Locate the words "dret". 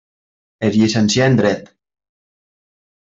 1.41-1.69